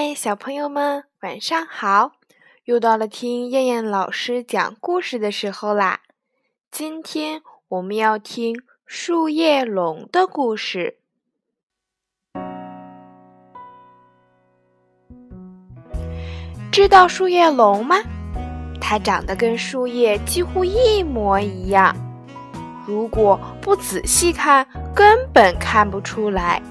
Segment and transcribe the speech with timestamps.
[0.00, 2.12] 嗨，小朋友们，晚上好！
[2.66, 6.02] 又到了听燕燕老师讲故事的时候啦。
[6.70, 10.98] 今天我们要听树叶龙的故事。
[16.70, 17.96] 知道树叶龙吗？
[18.80, 21.92] 它长得跟树叶几乎一模一样，
[22.86, 26.62] 如果不仔细看，根本看不出来。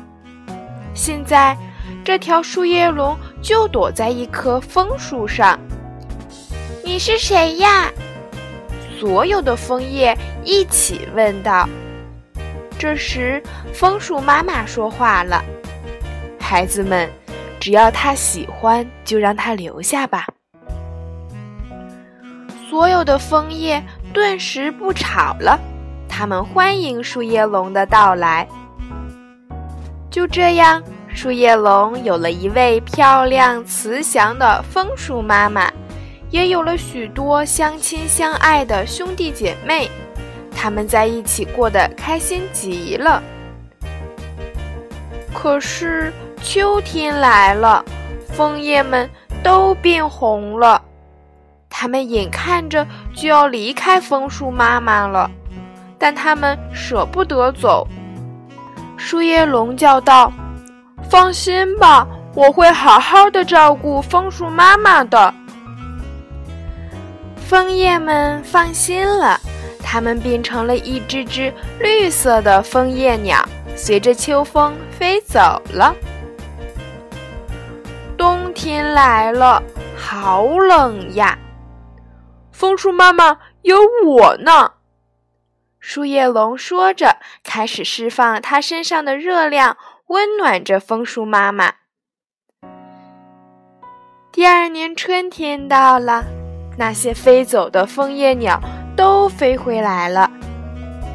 [0.96, 1.58] 现在。
[2.04, 5.60] 这条树叶龙就躲在一棵枫树上。
[6.84, 7.92] 你是谁呀？
[9.00, 11.68] 所有的枫叶一起问道。
[12.80, 13.42] 这时，
[13.74, 15.44] 枫树妈妈说话了
[16.40, 17.10] ：“孩子们，
[17.60, 20.28] 只要他喜欢，就让他留下吧。”
[22.70, 23.84] 所有的枫叶
[24.14, 25.60] 顿时不吵了，
[26.08, 28.48] 他们欢迎树叶龙的到来。
[30.10, 30.82] 就这样。
[31.18, 35.68] 树叶龙有了一位漂亮慈祥的枫树妈妈，
[36.30, 39.90] 也有了许多相亲相爱的兄弟姐妹，
[40.56, 43.24] 他们在一起过得开心极了。
[45.34, 47.84] 可是秋天来了，
[48.28, 49.10] 枫叶们
[49.42, 50.80] 都变红了，
[51.68, 55.28] 他们眼看着就要离开枫树妈妈了，
[55.98, 57.88] 但他们舍不得走。
[58.98, 60.32] 树叶龙叫道。
[61.20, 65.34] 放心吧，我会好好的照顾枫树妈妈的。
[67.36, 69.42] 枫叶们放心了，
[69.84, 73.44] 它们变成了一只只绿色的枫叶鸟，
[73.76, 75.96] 随着秋风飞走了。
[78.16, 79.64] 冬天来了，
[79.98, 81.36] 好冷呀！
[82.52, 84.74] 枫树妈妈有我呢。
[85.80, 89.78] 树叶龙说着，开始释放它身上的热量。
[90.08, 91.74] 温暖着枫树妈妈。
[94.32, 96.24] 第二年春天到了，
[96.78, 98.58] 那些飞走的枫叶鸟
[98.96, 100.32] 都飞回来了，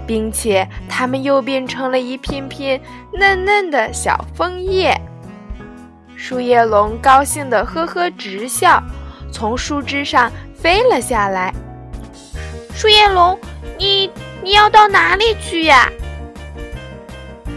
[0.06, 2.78] 并且它们又变成了一片片
[3.14, 4.94] 嫩嫩的小枫叶。
[6.14, 8.82] 树叶龙高兴的呵呵直笑，
[9.32, 11.54] 从树枝上飞了下来。
[12.74, 13.38] 树叶龙，
[13.78, 14.10] 你
[14.42, 15.90] 你要到哪里去呀？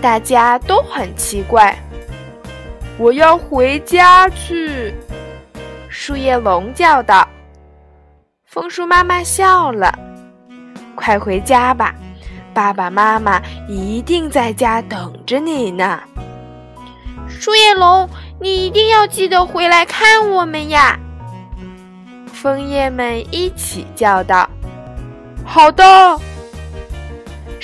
[0.05, 1.75] 大家都很奇怪，
[2.99, 4.93] 我要回家去。
[5.89, 7.27] 树叶龙叫道
[8.45, 9.97] ：“枫树妈妈笑了，
[10.93, 11.95] 快回家吧，
[12.53, 15.99] 爸爸妈妈一定在家等着你呢。”
[17.27, 18.07] 树叶龙，
[18.39, 20.99] 你一定要记得回来看我们呀！
[22.31, 24.47] 枫叶们一起叫道
[25.43, 25.83] ：“好的。”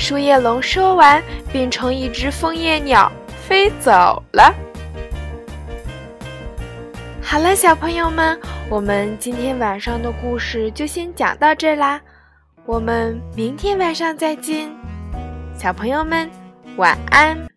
[0.01, 1.21] 树叶龙说完，
[1.53, 3.09] 变成一只枫叶鸟
[3.47, 4.51] 飞走了。
[7.21, 12.01] 好了，小朋友们，我们今天晚上的故事就先讲到这啦，
[12.65, 14.71] 我们明天晚上再见，
[15.55, 16.27] 小朋友们
[16.77, 17.50] 晚安。